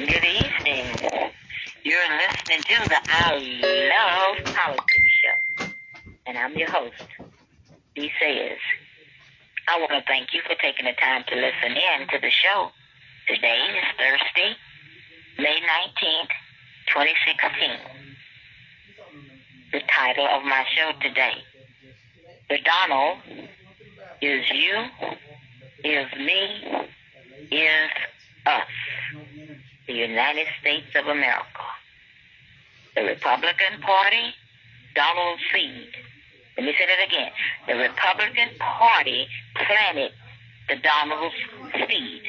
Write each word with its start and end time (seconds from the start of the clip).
Good 0.00 0.24
evening. 0.24 0.86
You're 1.84 2.08
listening 2.16 2.62
to 2.62 2.88
the 2.88 3.00
I 3.06 3.36
Love 3.92 4.54
Politics 4.54 5.10
show. 5.20 5.66
And 6.26 6.38
I'm 6.38 6.56
your 6.56 6.70
host, 6.70 6.94
B 7.94 8.10
Says. 8.18 8.56
I 9.68 9.78
want 9.78 9.90
to 9.90 10.00
thank 10.08 10.32
you 10.32 10.40
for 10.46 10.54
taking 10.54 10.86
the 10.86 10.94
time 10.94 11.24
to 11.28 11.34
listen 11.34 11.76
in 11.76 12.08
to 12.08 12.18
the 12.18 12.30
show. 12.30 12.70
Today 13.28 13.58
is 13.76 13.84
Thursday, 13.98 14.56
May 15.36 15.60
19th, 15.60 16.32
2016. 16.88 17.70
The 19.72 19.80
title 19.94 20.28
of 20.28 20.44
my 20.44 20.64
show 20.74 20.92
today, 21.02 21.34
The 22.48 22.56
Donald 22.64 23.18
is 24.22 24.50
you, 24.50 24.86
is 25.84 26.06
me, 26.16 26.88
is 27.50 27.90
us 28.46 28.62
the 29.90 29.96
United 29.96 30.46
States 30.60 30.86
of 30.94 31.06
America. 31.08 31.66
The 32.94 33.02
Republican 33.02 33.80
Party, 33.82 34.34
Donald 34.94 35.40
Seed. 35.52 35.90
Let 36.56 36.66
me 36.66 36.72
say 36.78 36.86
that 36.86 37.02
again. 37.08 37.32
The 37.66 37.74
Republican 37.74 38.56
Party 38.60 39.26
planted 39.56 40.12
the 40.68 40.76
Donald 40.76 41.32
seed, 41.88 42.22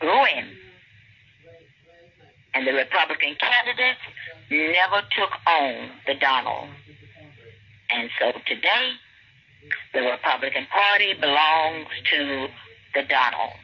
him. 0.00 0.46
And 2.54 2.66
the 2.66 2.72
Republican 2.72 3.34
candidates 3.40 4.04
never 4.50 5.00
took 5.16 5.30
on 5.46 5.88
the 6.06 6.14
Donald. 6.20 6.68
And 7.88 8.10
so 8.20 8.32
today, 8.46 8.92
the 9.94 10.02
Republican 10.02 10.66
Party 10.66 11.14
belongs 11.14 11.88
to 12.12 12.48
the 12.94 13.02
Donald. 13.08 13.56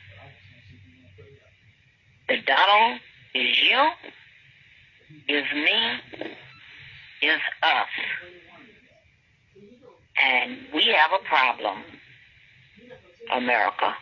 The 2.29 2.37
Donald 2.47 3.01
is 3.35 3.59
you, 3.63 3.89
is 5.29 5.45
me, 5.55 6.29
is 7.23 7.41
us. 7.63 7.89
And 10.23 10.59
we 10.75 10.89
have 10.89 11.11
a 11.19 11.25
problem, 11.25 11.79
America. 13.33 13.95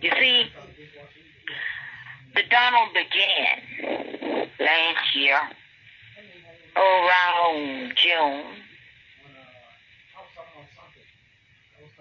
You 0.00 0.10
see, 0.18 0.46
the 2.34 2.42
Donald 2.50 2.88
began 2.92 4.48
last 4.58 5.14
year 5.14 5.38
around 6.74 7.92
June, 7.94 8.44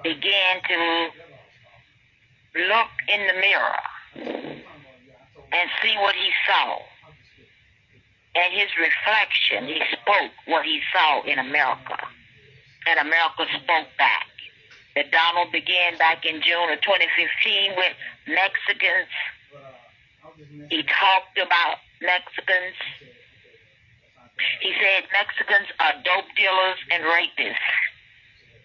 began 0.04 0.62
to 0.68 1.10
look 2.56 2.90
in 3.08 3.28
the 3.28 3.40
mirror 3.40 3.76
and 5.58 5.70
see 5.82 5.96
what 5.98 6.16
he 6.16 6.30
saw. 6.46 6.78
And 8.36 8.54
his 8.54 8.70
reflection, 8.78 9.66
he 9.66 9.82
spoke 9.92 10.32
what 10.46 10.66
he 10.66 10.80
saw 10.94 11.24
in 11.24 11.40
America. 11.40 11.98
And 12.86 13.00
America 13.00 13.46
spoke 13.64 13.90
back. 13.98 14.28
That 14.96 15.12
Donald 15.12 15.52
began 15.52 15.98
back 15.98 16.26
in 16.26 16.42
June 16.42 16.70
of 16.72 16.82
2015 16.82 17.74
with 17.78 17.94
Mexicans. 18.28 19.14
He 20.70 20.82
talked 20.82 21.38
about 21.38 21.78
Mexicans. 22.02 22.78
He 24.62 24.74
said 24.74 25.06
Mexicans 25.14 25.70
are 25.80 25.94
dope 26.04 26.30
dealers 26.36 26.78
and 26.90 27.04
rapists. 27.04 27.70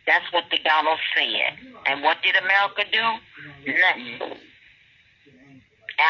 That's 0.06 0.24
what 0.32 0.44
the 0.50 0.58
Donald 0.64 0.98
said. 1.16 1.56
And 1.86 2.02
what 2.02 2.18
did 2.22 2.36
America 2.36 2.84
do? 2.90 3.72
Nothing. 3.72 4.38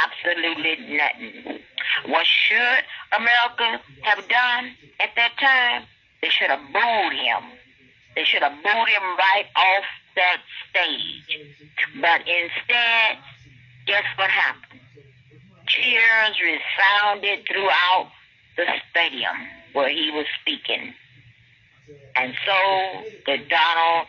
Absolutely 0.05 0.97
nothing. 0.97 1.61
What 2.07 2.27
should 2.27 2.85
America 3.13 3.83
have 4.03 4.29
done 4.29 4.73
at 5.01 5.11
that 5.17 5.33
time? 5.39 5.85
They 6.23 6.29
should 6.29 6.51
have 6.51 6.73
booed 6.73 7.13
him. 7.13 7.43
They 8.15 8.25
should 8.25 8.43
have 8.43 8.63
booed 8.63 8.89
him 8.89 9.03
right 9.19 9.47
off 9.57 9.85
that 10.17 10.39
stage. 10.71 11.41
But 12.01 12.21
instead, 12.21 13.19
guess 13.87 14.05
what 14.17 14.31
happened? 14.31 14.81
Cheers 15.67 16.37
resounded 16.41 17.47
throughout 17.49 18.11
the 18.57 18.67
stadium 18.91 19.37
where 19.73 19.89
he 19.89 20.11
was 20.11 20.27
speaking. 20.41 20.95
And 22.17 22.35
so 22.45 23.03
the 23.27 23.39
Donald 23.49 24.07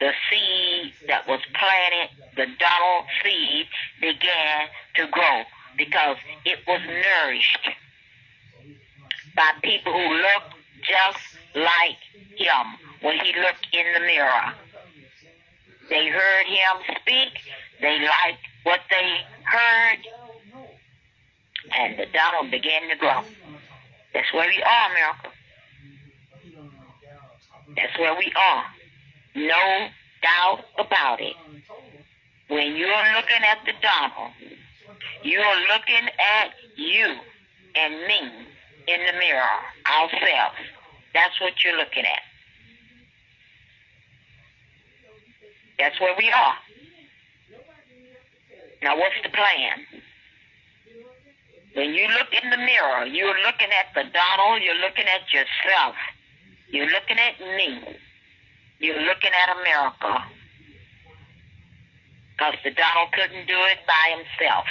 the 0.00 0.12
seed 0.30 0.92
that 1.08 1.28
was 1.28 1.40
planted, 1.54 2.10
the 2.36 2.46
Donald 2.58 3.04
seed, 3.22 3.66
began 4.00 4.68
to 4.96 5.06
grow 5.08 5.42
because 5.76 6.16
it 6.44 6.58
was 6.66 6.80
nourished 6.86 7.68
by 9.36 9.52
people 9.62 9.92
who 9.92 10.14
looked 10.14 10.54
just 10.82 11.36
like 11.54 12.00
him 12.36 12.66
when 13.02 13.18
he 13.18 13.38
looked 13.40 13.66
in 13.72 13.92
the 13.94 14.00
mirror. 14.00 14.54
They 15.90 16.08
heard 16.08 16.46
him 16.46 16.96
speak, 17.00 17.32
they 17.80 18.00
liked 18.00 18.46
what 18.62 18.80
they 18.90 19.18
heard, 19.44 19.98
and 21.76 21.98
the 21.98 22.06
Donald 22.12 22.50
began 22.50 22.88
to 22.88 22.96
grow. 22.96 23.22
That's 24.14 24.32
where 24.32 24.48
we 24.48 24.62
are, 24.62 24.90
America. 24.90 25.28
That's 27.76 27.98
where 27.98 28.14
we 28.16 28.32
are. 28.36 28.64
No 29.34 29.88
doubt 30.22 30.64
about 30.78 31.20
it. 31.20 31.34
When 32.48 32.76
you're 32.76 33.12
looking 33.14 33.42
at 33.46 33.58
the 33.64 33.72
Donald, 33.80 34.32
you're 35.22 35.56
looking 35.72 36.08
at 36.18 36.50
you 36.76 37.14
and 37.76 37.94
me 38.06 38.20
in 38.88 39.00
the 39.06 39.18
mirror, 39.18 39.60
ourselves. 39.86 40.56
That's 41.14 41.40
what 41.40 41.52
you're 41.64 41.76
looking 41.76 42.04
at. 42.04 42.22
That's 45.78 46.00
where 46.00 46.14
we 46.18 46.30
are. 46.30 46.54
Now, 48.82 48.98
what's 48.98 49.14
the 49.22 49.30
plan? 49.30 50.02
When 51.74 51.94
you 51.94 52.08
look 52.08 52.28
in 52.42 52.50
the 52.50 52.56
mirror, 52.56 53.06
you're 53.06 53.38
looking 53.46 53.68
at 53.70 53.94
the 53.94 54.10
Donald, 54.10 54.62
you're 54.62 54.80
looking 54.80 55.04
at 55.06 55.32
yourself, 55.32 55.94
you're 56.70 56.90
looking 56.90 57.18
at 57.18 57.38
me. 57.56 57.96
You're 58.80 58.98
looking 59.02 59.30
at 59.30 59.60
America. 59.60 60.24
Because 62.32 62.54
the 62.64 62.70
Donald 62.70 63.12
couldn't 63.12 63.46
do 63.46 63.58
it 63.68 63.78
by 63.86 64.16
himself. 64.16 64.64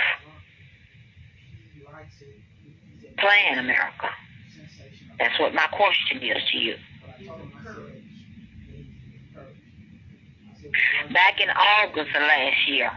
Plan 3.20 3.60
America. 3.60 4.10
That's 5.20 5.40
what 5.40 5.54
my 5.54 5.68
question 5.68 6.24
is 6.24 6.44
to 6.52 6.58
you. 6.58 6.76
Back 11.14 11.40
in 11.40 11.50
August 11.50 12.16
of 12.16 12.22
last 12.22 12.68
year, 12.68 12.92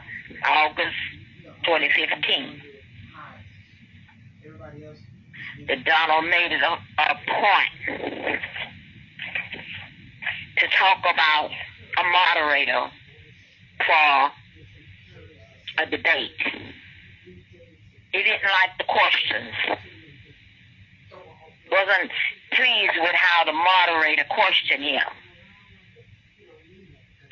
August 0.47 0.97
2015, 1.65 2.63
the 5.67 5.77
Donald 5.77 6.25
made 6.25 6.53
it 6.53 6.63
a, 6.63 6.79
a 7.03 7.15
point 7.27 8.43
to 10.63 10.69
talk 10.69 10.99
about 11.01 11.51
a 11.99 12.05
moderator 12.05 12.87
for 13.85 14.31
a 15.83 15.87
debate. 15.91 16.31
He 18.13 18.19
didn't 18.23 18.45
like 18.45 18.79
the 18.79 18.85
questions. 18.85 19.55
Wasn't 21.69 22.13
pleased 22.53 22.93
with 23.01 23.15
how 23.15 23.45
the 23.45 23.53
moderator 23.53 24.25
questioned 24.31 24.85
him. 24.85 25.03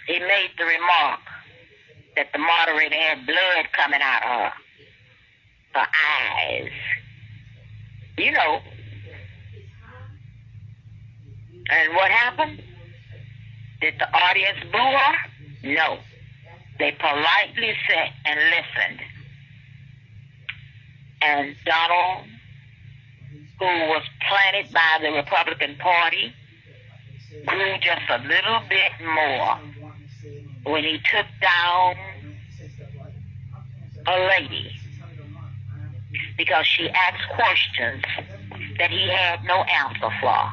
He 0.08 0.18
made 0.18 0.50
the 0.58 0.64
remark 0.64 1.20
that 2.16 2.32
the 2.32 2.38
moderator 2.38 2.96
had 2.96 3.26
blood 3.26 3.66
coming 3.76 4.00
out 4.02 4.22
of 4.24 4.52
her 5.74 5.86
eyes. 5.86 6.72
You 8.18 8.32
know. 8.32 8.60
And 11.70 11.94
what 11.94 12.10
happened? 12.10 12.62
Did 13.80 13.94
the 13.98 14.14
audience 14.14 14.58
boo 14.70 14.78
her? 14.78 15.14
No. 15.62 15.98
They 16.78 16.92
politely 16.92 17.74
sat 17.88 18.10
and 18.26 18.40
listened. 18.40 19.00
And 21.22 21.56
Donald, 21.64 22.26
who 23.58 23.64
was 23.64 24.02
planted 24.28 24.72
by 24.72 24.98
the 25.00 25.12
Republican 25.12 25.76
Party, 25.76 26.32
grew 27.46 27.74
just 27.80 28.02
a 28.10 28.18
little 28.18 28.60
bit 28.68 28.92
more 29.04 29.58
when 30.64 30.84
he 30.84 30.98
took 31.10 31.26
down 31.40 31.96
a 34.06 34.28
lady 34.28 34.72
because 36.36 36.66
she 36.66 36.88
asked 36.88 37.28
questions 37.34 38.02
that 38.78 38.90
he 38.90 39.08
had 39.08 39.44
no 39.44 39.62
answer 39.62 40.10
for 40.20 40.52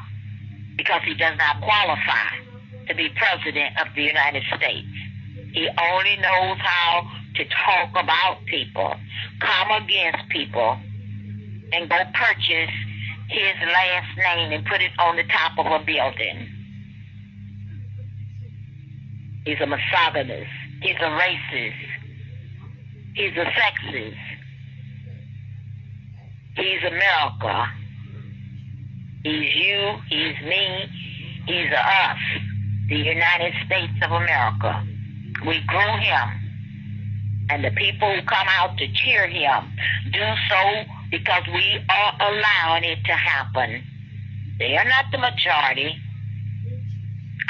because 0.76 1.02
he 1.02 1.14
does 1.14 1.36
not 1.36 1.60
qualify 1.60 2.47
to 2.88 2.94
be 2.94 3.08
president 3.16 3.78
of 3.80 3.88
the 3.94 4.02
United 4.02 4.42
States. 4.56 4.88
He 5.52 5.68
only 5.80 6.16
knows 6.16 6.58
how 6.58 7.10
to 7.36 7.44
talk 7.44 7.90
about 7.90 8.44
people, 8.46 8.94
come 9.40 9.82
against 9.82 10.28
people, 10.30 10.76
and 11.72 11.88
go 11.88 11.96
purchase 12.14 12.74
his 13.28 13.54
last 13.62 14.16
name 14.16 14.52
and 14.52 14.66
put 14.66 14.80
it 14.80 14.90
on 14.98 15.16
the 15.16 15.24
top 15.24 15.58
of 15.58 15.66
a 15.66 15.84
building. 15.84 16.48
He's 19.44 19.60
a 19.60 19.66
misogynist. 19.66 20.50
He's 20.82 20.96
a 20.96 21.10
racist. 21.10 21.74
He's 23.14 23.32
a 23.32 23.44
sexist. 23.44 24.16
He's 26.56 26.82
America. 26.86 27.68
He's 29.24 29.54
you. 29.56 29.94
He's 30.08 30.46
me. 30.46 30.88
He's 31.46 31.72
us. 31.72 32.18
The 32.88 32.96
United 32.96 33.52
States 33.66 33.92
of 34.02 34.12
America. 34.12 34.82
We 35.46 35.60
grew 35.66 35.96
him. 36.00 36.28
And 37.50 37.62
the 37.62 37.70
people 37.72 38.14
who 38.14 38.22
come 38.22 38.46
out 38.48 38.78
to 38.78 38.92
cheer 38.92 39.26
him 39.26 39.72
do 40.10 40.24
so 40.48 40.84
because 41.10 41.42
we 41.52 41.84
are 41.88 42.14
allowing 42.20 42.84
it 42.84 42.98
to 43.04 43.12
happen. 43.12 43.82
They 44.58 44.76
are 44.76 44.84
not 44.84 45.06
the 45.12 45.18
majority. 45.18 45.96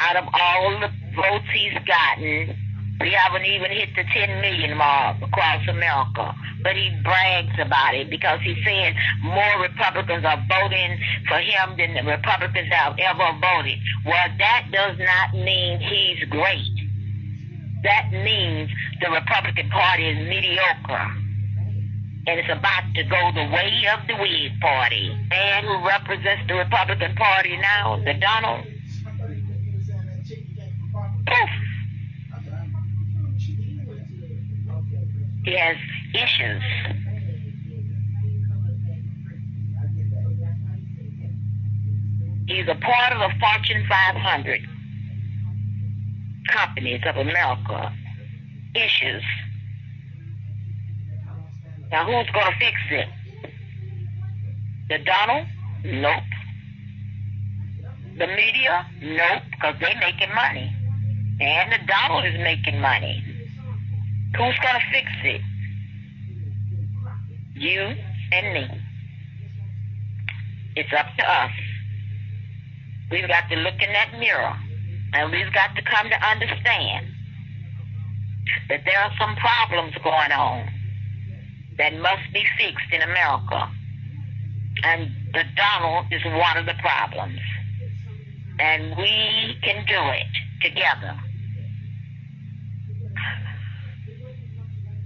Out 0.00 0.17
of 0.17 0.25
all 0.32 0.81
the 0.81 0.90
votes 1.14 1.46
he's 1.52 1.79
gotten, 1.87 2.56
we 3.00 3.12
haven't 3.12 3.44
even 3.44 3.70
hit 3.70 3.90
the 3.94 4.02
10 4.02 4.40
million 4.40 4.76
mark 4.76 5.22
across 5.22 5.66
America. 5.68 6.34
But 6.62 6.74
he 6.74 6.90
brags 7.04 7.54
about 7.60 7.94
it 7.94 8.10
because 8.10 8.40
he 8.42 8.60
said 8.64 8.94
more 9.22 9.62
Republicans 9.62 10.24
are 10.24 10.42
voting 10.48 10.98
for 11.28 11.38
him 11.38 11.76
than 11.78 11.94
the 11.94 12.02
Republicans 12.02 12.72
have 12.72 12.98
ever 12.98 13.38
voted. 13.40 13.78
Well, 14.04 14.28
that 14.38 14.66
does 14.72 14.98
not 14.98 15.34
mean 15.34 15.78
he's 15.78 16.28
great. 16.28 16.74
That 17.84 18.10
means 18.10 18.70
the 19.00 19.10
Republican 19.10 19.70
Party 19.70 20.08
is 20.08 20.28
mediocre 20.28 21.28
and 22.28 22.38
it's 22.38 22.50
about 22.50 22.82
to 22.94 23.02
go 23.04 23.30
the 23.32 23.48
way 23.54 23.86
of 23.88 24.06
the 24.06 24.14
Whig 24.20 24.52
Party. 24.60 25.08
Man 25.30 25.64
who 25.64 25.86
represents 25.86 26.42
the 26.46 26.54
Republican 26.54 27.14
Party 27.14 27.56
now, 27.56 28.02
the 28.04 28.12
Donald. 28.14 28.66
Poof. 31.26 31.57
He 35.44 35.56
has 35.56 35.76
issues. 36.14 36.62
He's 42.46 42.67
a 42.67 42.75
part 42.75 43.12
of 43.12 43.19
the 43.19 43.38
Fortune 43.38 43.85
500 43.88 44.61
companies 46.49 47.02
of 47.06 47.17
America. 47.17 47.93
Issues. 48.75 49.23
Now, 51.90 52.05
who's 52.05 52.31
going 52.32 52.52
to 52.52 52.58
fix 52.58 52.76
it? 52.90 53.08
The 54.88 54.99
Donald? 55.05 55.46
Nope. 55.85 56.23
The 58.19 58.26
media? 58.26 58.87
Nope, 59.02 59.43
because 59.50 59.75
they're 59.81 60.00
making 60.00 60.35
money. 60.35 60.75
And 61.40 61.73
the 61.73 61.87
Donald 61.87 62.25
is 62.25 62.35
making 62.40 62.81
money. 62.81 63.23
Who's 64.36 64.58
going 64.58 64.75
to 64.75 64.86
fix 64.92 65.08
it? 65.25 65.40
You 67.54 67.94
and 68.32 68.54
me. 68.54 68.80
It's 70.76 70.92
up 70.92 71.06
to 71.19 71.30
us. 71.30 71.50
We've 73.10 73.26
got 73.26 73.48
to 73.50 73.56
look 73.56 73.80
in 73.80 73.92
that 73.92 74.12
mirror 74.19 74.54
and 75.14 75.32
we've 75.32 75.52
got 75.52 75.75
to 75.75 75.82
come 75.82 76.08
to 76.10 76.26
understand 76.26 77.06
that 78.69 78.82
there 78.84 79.00
are 79.00 79.12
some 79.19 79.34
problems 79.36 79.94
going 80.04 80.32
on 80.32 80.69
that 81.78 81.94
must 81.94 82.32
be 82.32 82.44
fixed 82.58 82.92
in 82.92 83.02
America. 83.02 83.70
And 84.84 85.10
the 85.32 85.44
Donald 85.56 86.06
is 86.12 86.25
one 86.25 86.56
of 86.56 86.66
the 86.66 86.75
problems. 86.80 87.40
And 88.60 88.96
we 88.96 89.56
can 89.62 89.84
do 89.86 90.00
it 90.10 90.26
together. 90.62 91.19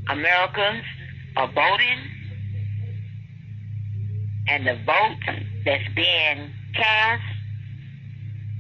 Americans 0.08 0.84
are 1.36 1.46
voting, 1.52 1.98
and 4.48 4.66
the 4.66 4.74
vote 4.84 5.18
that's 5.64 5.88
being 5.94 6.50
cast 6.74 7.22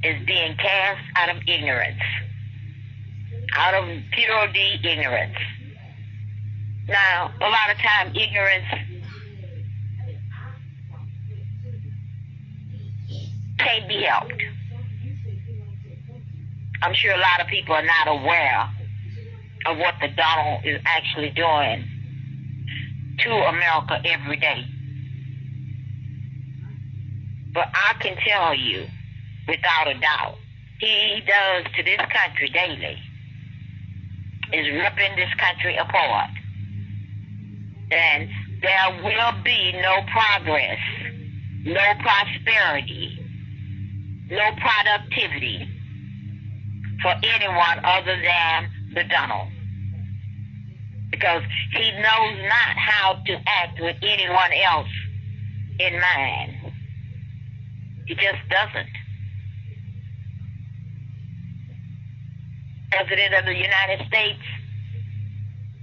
is 0.04 0.24
being 0.26 0.56
cast 0.56 1.00
out 1.16 1.28
of 1.30 1.42
ignorance, 1.46 2.02
out 3.56 3.74
of 3.74 3.84
pure 4.12 4.52
D 4.52 4.78
ignorance. 4.84 5.36
Now, 6.88 7.32
a 7.40 7.48
lot 7.48 7.70
of 7.70 7.78
time, 7.78 8.14
ignorance 8.14 8.64
can't 13.58 13.88
be 13.88 14.02
helped. 14.02 14.42
I'm 16.82 16.94
sure 16.94 17.12
a 17.12 17.18
lot 17.18 17.40
of 17.40 17.46
people 17.46 17.74
are 17.74 17.84
not 17.84 18.08
aware 18.08 18.68
of 19.66 19.78
what 19.78 19.94
the 20.00 20.08
Donald 20.08 20.64
is 20.64 20.80
actually 20.84 21.30
doing 21.30 21.84
to 23.18 23.30
America 23.30 24.00
every 24.04 24.36
day. 24.36 24.64
But 27.52 27.68
I 27.74 27.94
can 28.00 28.16
tell 28.16 28.54
you, 28.54 28.86
without 29.46 29.88
a 29.88 29.94
doubt, 29.98 30.36
he 30.80 31.22
does 31.26 31.64
to 31.76 31.82
this 31.82 31.98
country 31.98 32.48
daily 32.48 32.98
is 34.52 34.66
ripping 34.70 35.16
this 35.16 35.32
country 35.38 35.76
apart 35.76 36.30
And 37.90 38.28
there 38.60 39.02
will 39.02 39.42
be 39.42 39.72
no 39.80 40.02
progress, 40.12 40.78
no 41.64 41.94
prosperity, 42.00 43.18
no 44.30 44.50
productivity 44.60 45.68
for 47.02 47.14
anyone 47.22 47.84
other 47.84 48.20
than 48.20 48.70
the 48.94 49.04
Donald. 49.04 49.48
Because 51.10 51.42
he 51.72 51.90
knows 51.92 52.42
not 52.42 52.76
how 52.76 53.22
to 53.26 53.40
act 53.46 53.80
with 53.80 53.96
anyone 54.02 54.52
else 54.64 54.88
in 55.78 56.00
mind. 56.00 56.72
He 58.06 58.14
just 58.14 58.42
doesn't. 58.50 58.88
President 62.90 63.34
of 63.34 63.44
the 63.46 63.54
United 63.54 64.06
States 64.06 64.40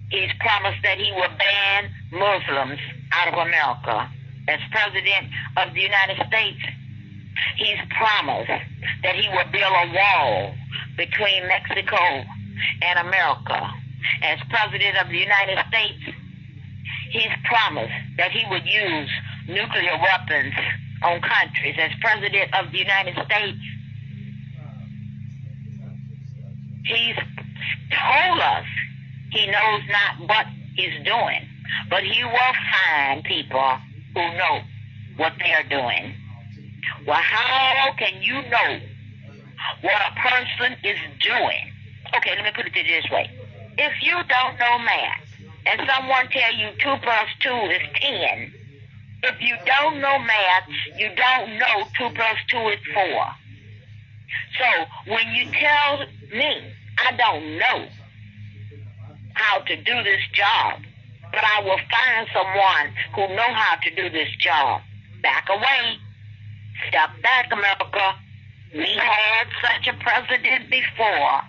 he's 0.09 0.29
promised 0.39 0.81
that 0.83 0.97
he 0.97 1.11
will 1.13 1.29
ban 1.37 1.89
Muslims 2.11 2.79
out 3.13 3.27
of 3.29 3.33
America. 3.35 4.09
As 4.47 4.59
President 4.71 5.29
of 5.57 5.73
the 5.73 5.81
United 5.81 6.25
States, 6.27 6.59
he's 7.57 7.77
promised 7.89 8.51
that 9.03 9.15
he 9.15 9.29
will 9.29 9.45
build 9.51 9.73
a 9.73 9.93
wall 9.93 10.55
between 10.97 11.47
Mexico 11.47 12.23
and 12.81 13.07
America. 13.07 13.73
As 14.23 14.39
President 14.49 14.97
of 14.97 15.09
the 15.09 15.17
United 15.17 15.59
States, 15.67 16.17
he's 17.11 17.31
promised 17.45 17.93
that 18.17 18.31
he 18.31 18.43
would 18.49 18.65
use 18.65 19.09
nuclear 19.47 19.97
weapons 20.01 20.53
on 21.03 21.21
countries. 21.21 21.75
As 21.77 21.91
President 22.01 22.53
of 22.53 22.71
the 22.71 22.77
United 22.77 23.15
States, 23.25 23.57
he's 26.85 27.15
told 27.91 28.39
us 28.39 28.65
he 29.31 29.45
knows 29.47 29.81
not 29.89 30.27
what 30.27 30.45
he's 30.75 31.03
doing, 31.03 31.47
but 31.89 32.03
he 32.03 32.23
will 32.23 32.55
find 32.73 33.23
people 33.23 33.77
who 34.13 34.21
know 34.21 34.61
what 35.17 35.33
they 35.39 35.53
are 35.53 35.63
doing. 35.69 36.13
Well, 37.05 37.21
how 37.21 37.93
can 37.97 38.21
you 38.21 38.33
know 38.33 38.79
what 39.81 40.01
a 40.01 40.19
person 40.19 40.77
is 40.83 40.97
doing? 41.21 41.71
Okay, 42.17 42.35
let 42.35 42.43
me 42.43 42.51
put 42.55 42.65
it 42.65 42.73
this 42.73 43.11
way. 43.11 43.29
If 43.77 43.93
you 44.01 44.13
don't 44.13 44.57
know 44.59 44.79
math 44.79 45.23
and 45.65 45.81
someone 45.87 46.27
tell 46.29 46.53
you 46.55 46.69
2 46.79 46.95
plus 47.01 47.29
2 47.41 47.49
is 47.49 47.81
10, 48.01 48.53
if 49.23 49.41
you 49.41 49.55
don't 49.65 50.01
know 50.01 50.19
math, 50.19 50.67
you 50.97 51.09
don't 51.15 51.57
know 51.57 51.83
2 51.97 52.09
plus 52.15 52.37
2 52.49 52.57
is 52.69 52.79
4. 52.93 53.05
So 54.57 55.11
when 55.11 55.27
you 55.33 55.45
tell 55.51 56.05
me 56.31 56.73
I 57.05 57.11
don't 57.15 57.57
know, 57.57 57.87
how 59.33 59.59
to 59.59 59.75
do 59.75 60.03
this 60.03 60.21
job, 60.33 60.81
but 61.31 61.43
I 61.43 61.61
will 61.63 61.79
find 61.89 62.27
someone 62.33 62.93
who 63.15 63.35
know 63.35 63.53
how 63.53 63.75
to 63.77 63.95
do 63.95 64.09
this 64.09 64.29
job. 64.39 64.81
Back 65.21 65.47
away. 65.49 65.97
Step 66.89 67.09
back, 67.21 67.51
America. 67.51 68.15
We 68.73 68.95
had 68.95 69.47
such 69.61 69.87
a 69.87 69.97
president 70.03 70.69
before. 70.69 71.41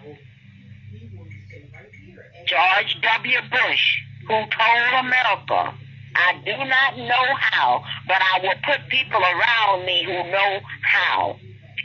George 2.51 2.97
W. 3.01 3.39
Bush, 3.49 4.03
who 4.27 4.35
told 4.35 4.93
America, 4.99 5.73
I 6.17 6.35
do 6.45 6.51
not 6.51 6.99
know 6.99 7.27
how, 7.39 7.85
but 8.09 8.17
I 8.21 8.41
will 8.43 8.59
put 8.67 8.89
people 8.89 9.21
around 9.23 9.87
me 9.87 10.03
who 10.05 10.13
know 10.33 10.61
how. 10.83 11.39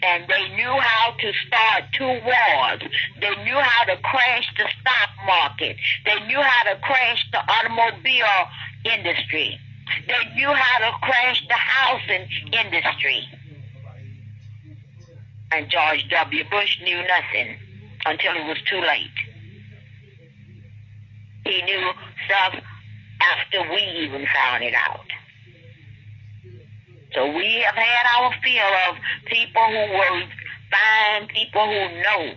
and 0.04 0.26
they 0.28 0.50
knew 0.56 0.76
how 0.80 1.12
to 1.20 1.32
start 1.48 1.84
two 1.94 2.06
wars. 2.06 2.82
They 3.22 3.36
knew 3.44 3.58
how 3.58 3.84
to 3.86 3.98
crash 4.02 4.48
the 4.58 4.68
stock 4.82 5.10
market. 5.26 5.78
They 6.06 6.20
knew 6.28 6.42
how 6.42 6.64
to 6.74 6.80
crash 6.82 7.26
the 7.32 7.40
automobile 7.40 8.48
industry. 8.84 9.60
They 10.08 10.36
knew 10.36 10.50
how 10.54 10.92
to 10.92 10.98
crash 11.02 11.42
the 11.48 11.56
housing 11.56 12.28
industry. 12.52 13.28
And 15.52 15.70
George 15.70 16.08
W. 16.10 16.44
Bush 16.50 16.82
knew 16.84 17.02
nothing 17.08 17.58
until 18.06 18.34
it 18.36 18.46
was 18.48 18.58
too 18.70 18.82
late. 18.82 19.35
He 21.46 21.62
knew 21.62 21.92
stuff 22.26 22.56
after 23.22 23.62
we 23.72 23.82
even 24.04 24.26
found 24.34 24.64
it 24.64 24.74
out. 24.74 25.06
So 27.14 27.28
we 27.28 27.64
have 27.66 27.76
had 27.76 28.06
our 28.18 28.32
fill 28.44 28.74
of 28.90 28.98
people 29.26 29.66
who 29.68 29.94
will 29.94 30.24
find 30.72 31.30
people 31.30 31.66
who 31.66 32.02
know 32.02 32.34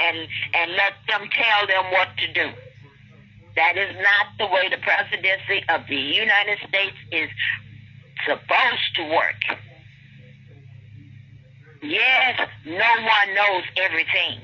and 0.00 0.28
and 0.54 0.72
let 0.72 0.94
them 1.08 1.28
tell 1.30 1.66
them 1.66 1.92
what 1.92 2.08
to 2.18 2.32
do. 2.32 2.50
That 3.56 3.76
is 3.76 3.94
not 3.96 4.26
the 4.38 4.46
way 4.46 4.68
the 4.70 4.78
presidency 4.78 5.62
of 5.68 5.82
the 5.88 5.96
United 5.96 6.58
States 6.68 6.96
is 7.10 7.28
supposed 8.24 8.94
to 8.96 9.02
work. 9.10 9.58
Yes, 11.82 12.48
no 12.64 12.92
one 13.02 13.34
knows 13.34 13.64
everything. 13.76 14.40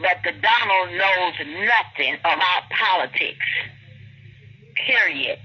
But 0.00 0.18
the 0.24 0.32
Donald 0.32 0.90
knows 0.96 1.34
nothing 1.66 2.16
about 2.20 2.68
politics. 2.70 3.46
Period. 4.86 5.38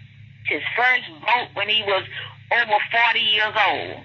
His 0.46 0.62
first 0.76 1.04
vote 1.22 1.50
when 1.54 1.70
he 1.70 1.84
was 1.84 2.04
over 2.52 2.78
40 2.92 3.20
years 3.20 3.54
old. 3.70 4.04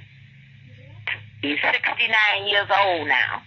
He's 1.41 1.59
69 1.61 2.47
years 2.47 2.69
old 2.71 3.09
now. 3.09 3.43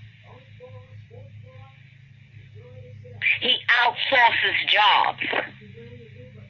He 3.41 3.57
outsources 3.83 4.67
jobs. 4.67 5.45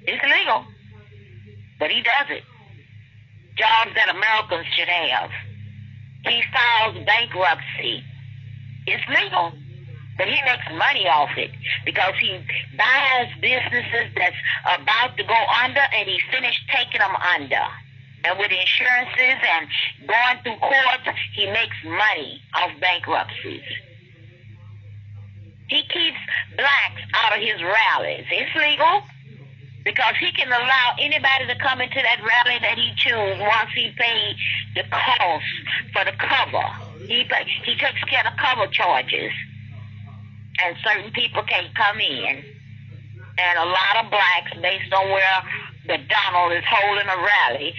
It's 0.07 0.23
legal, 0.23 0.65
but 1.79 1.89
he 1.89 2.01
does 2.01 2.27
it. 2.29 2.43
Jobs 3.57 3.91
that 3.95 4.09
Americans 4.09 4.65
should 4.75 4.87
have. 4.87 5.29
He 6.25 6.41
files 6.51 7.05
bankruptcy. 7.05 8.03
It's 8.87 9.03
legal, 9.09 9.53
but 10.17 10.27
he 10.27 10.39
makes 10.45 10.65
money 10.77 11.07
off 11.07 11.29
it 11.37 11.51
because 11.83 12.13
he 12.19 12.39
buys 12.77 13.27
businesses 13.41 14.11
that's 14.15 14.35
about 14.63 15.17
to 15.17 15.23
go 15.23 15.39
under 15.63 15.81
and 15.93 16.07
he 16.07 16.19
finished 16.31 16.61
taking 16.71 16.99
them 16.99 17.15
under. 17.15 17.65
And 18.23 18.39
with 18.39 18.51
insurances 18.51 19.37
and 19.43 19.67
going 20.07 20.37
through 20.43 20.57
courts, 20.57 21.07
he 21.33 21.45
makes 21.51 21.75
money 21.85 22.41
off 22.55 22.71
bankruptcies. 22.79 23.61
He 25.67 25.81
keeps 25.83 26.17
blacks 26.55 27.01
out 27.13 27.37
of 27.37 27.41
his 27.41 27.61
rallies. 27.61 28.25
It's 28.31 28.55
legal 28.55 29.03
because 29.83 30.15
he 30.19 30.31
can 30.31 30.47
allow 30.47 30.95
anybody 30.99 31.45
to 31.47 31.55
come 31.61 31.81
into 31.81 32.01
that 32.01 32.19
rally 32.21 32.57
that 32.61 32.77
he 32.77 32.91
chooses 32.97 33.39
once 33.39 33.69
he 33.75 33.91
paid 33.97 34.35
the 34.75 34.83
cost 34.89 35.45
for 35.93 36.03
the 36.05 36.13
cover. 36.17 36.65
He 37.07 37.23
he 37.65 37.75
takes 37.77 38.03
care 38.09 38.25
of 38.25 38.33
cover 38.37 38.67
charges, 38.71 39.31
and 40.63 40.75
certain 40.83 41.11
people 41.11 41.43
can't 41.43 41.73
come 41.75 41.99
in. 41.99 42.43
And 43.37 43.59
a 43.59 43.65
lot 43.65 44.03
of 44.03 44.11
blacks, 44.11 44.51
based 44.61 44.93
on 44.93 45.09
where 45.09 45.43
the 45.87 45.97
Donald 46.07 46.53
is 46.53 46.63
holding 46.69 47.07
a 47.07 47.17
rally, 47.17 47.73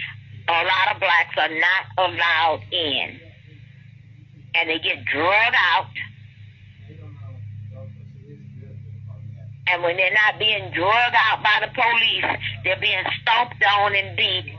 a 0.47 0.63
lot 0.63 0.93
of 0.93 0.99
blacks 0.99 1.35
are 1.37 1.49
not 1.49 1.83
allowed 1.97 2.61
in, 2.71 3.19
and 4.55 4.69
they 4.69 4.79
get 4.79 5.03
drugged 5.05 5.55
out 5.55 5.87
And 9.69 9.83
when 9.83 9.97
they're 9.97 10.13
not 10.13 10.39
being 10.39 10.71
drugged 10.71 11.15
out 11.15 11.43
by 11.43 11.59
the 11.59 11.73
police, 11.73 12.39
they're 12.63 12.79
being 12.79 13.03
stomped 13.21 13.61
on 13.63 13.95
and 13.95 14.15
beat 14.15 14.53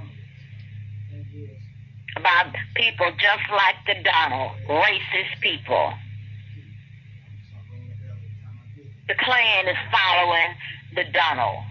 by 2.22 2.52
people 2.74 3.10
just 3.12 3.50
like 3.50 3.76
the 3.86 4.02
Donald, 4.02 4.52
racist 4.68 5.40
people. 5.40 5.92
The 9.08 9.14
Klan 9.14 9.66
is 9.66 9.76
following 9.90 10.52
the 10.94 11.04
Donald. 11.12 11.64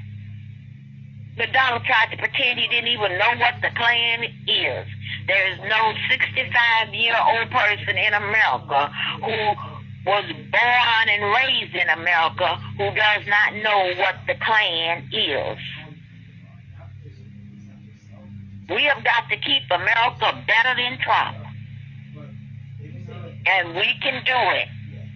The 1.38 1.46
Donald 1.53 1.84
tried 1.86 2.10
to 2.10 2.17
pretend 2.17 2.58
he 2.58 2.67
didn't 2.67 2.89
even 2.89 3.15
know 3.20 3.38
what 3.38 3.62
the 3.62 3.70
Klan 3.77 4.24
is. 4.24 4.88
There 5.27 5.53
is 5.53 5.60
no 5.70 5.94
65 6.10 6.94
year 6.96 7.13
old 7.13 7.51
person 7.51 7.96
in 7.96 8.13
America 8.15 8.91
who 9.22 9.53
was 10.10 10.25
born 10.50 11.06
and 11.10 11.24
raised 11.38 11.75
in 11.75 11.89
America 11.89 12.58
who 12.77 12.89
does 12.96 13.27
not 13.27 13.53
know 13.62 13.94
what 14.01 14.15
the 14.25 14.34
Klan 14.41 15.08
is. 15.13 15.60
We 18.67 18.82
have 18.84 19.03
got 19.03 19.29
to 19.29 19.38
keep 19.38 19.62
America 19.70 20.44
better 20.48 20.74
than 20.75 20.98
Trump. 21.06 21.38
And 23.46 23.75
we 23.75 23.94
can 24.01 24.24
do 24.25 24.39
it 24.58 24.70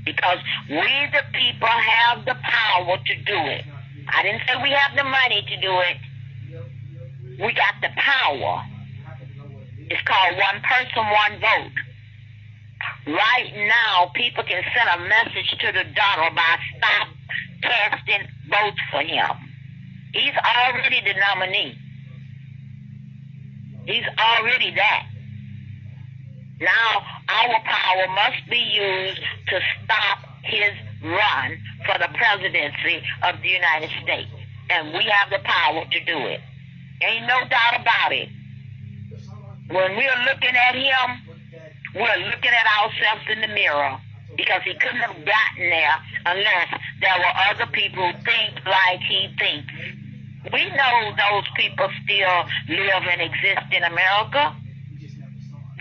because 0.05 0.39
we, 0.70 0.91
the 1.12 1.24
people, 1.34 1.67
have 1.67 2.25
the 2.25 2.36
power 2.41 2.98
to 2.98 3.15
do 3.24 3.38
it. 3.51 3.65
I 4.10 4.24
didn't 4.24 4.41
say 4.48 4.53
we 4.62 4.72
have 4.72 4.96
the 4.96 5.03
money 5.03 5.41
to 5.48 5.62
do 5.62 5.74
it. 5.79 5.98
We 7.39 7.53
got 7.53 7.75
the 7.81 7.89
power. 7.96 8.65
It's 9.89 10.01
called 10.03 10.38
one 10.38 10.62
person, 10.62 11.03
one 11.03 11.39
vote. 11.39 11.77
Right 13.08 13.51
now, 13.67 14.12
people 14.15 14.43
can 14.43 14.63
send 14.75 14.89
a 14.89 15.08
message 15.08 15.58
to 15.60 15.72
the 15.72 15.84
Donald 15.96 16.36
by 16.36 16.58
stop 16.77 17.08
casting 17.62 18.27
votes 18.50 18.81
for 18.91 19.01
him. 19.01 19.29
He's 20.13 20.34
already 20.38 21.01
the 21.01 21.20
nominee. 21.20 21.77
He's 23.86 24.05
already 24.17 24.74
that. 24.75 25.10
Now, 26.61 27.01
our 27.27 27.59
power 27.65 28.07
must 28.13 28.47
be 28.49 28.57
used 28.57 29.21
to 29.49 29.59
stop 29.83 30.19
his 30.43 30.71
run 31.03 31.57
for 31.85 31.97
the 31.97 32.07
presidency 32.13 33.01
of 33.23 33.41
the 33.41 33.49
United 33.49 33.89
States. 34.03 34.29
And 34.69 34.93
we 34.93 35.03
have 35.05 35.31
the 35.31 35.39
power 35.43 35.83
to 35.83 35.99
do 36.05 36.17
it. 36.27 36.39
Ain't 37.01 37.25
no 37.25 37.39
doubt 37.49 37.81
about 37.81 38.11
it. 38.11 38.29
When 39.69 39.97
we're 39.97 40.23
looking 40.29 40.55
at 40.55 40.75
him, 40.75 41.33
we're 41.95 42.29
looking 42.29 42.51
at 42.51 42.67
ourselves 42.77 43.25
in 43.31 43.41
the 43.41 43.47
mirror 43.47 43.97
because 44.37 44.61
he 44.63 44.73
couldn't 44.75 45.01
have 45.01 45.25
gotten 45.25 45.69
there 45.69 45.97
unless 46.25 46.67
there 47.01 47.17
were 47.17 47.33
other 47.49 47.71
people 47.71 48.05
who 48.05 48.13
think 48.23 48.65
like 48.65 48.99
he 49.01 49.33
thinks. 49.39 49.73
We 50.53 50.69
know 50.69 51.13
those 51.17 51.43
people 51.55 51.89
still 52.03 52.45
live 52.69 53.03
and 53.09 53.21
exist 53.21 53.65
in 53.71 53.83
America. 53.83 54.55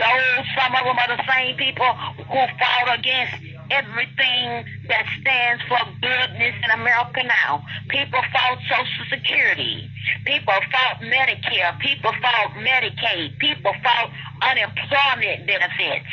Those, 0.01 0.47
some 0.57 0.73
of 0.73 0.85
them 0.89 0.97
are 0.97 1.13
the 1.13 1.23
same 1.29 1.57
people 1.61 1.93
who 2.25 2.41
fought 2.57 2.89
against 2.99 3.37
everything 3.71 4.65
that 4.89 5.05
stands 5.21 5.63
for 5.69 5.77
goodness 6.01 6.57
in 6.65 6.71
America 6.73 7.23
now. 7.23 7.63
People 7.89 8.21
fought 8.33 8.59
Social 8.65 9.05
Security. 9.13 9.91
People 10.25 10.57
fought 10.73 11.05
Medicare. 11.05 11.79
People 11.81 12.13
fought 12.23 12.51
Medicaid. 12.57 13.39
People 13.39 13.75
fought 13.85 14.11
unemployment 14.41 15.47
benefits. 15.47 16.09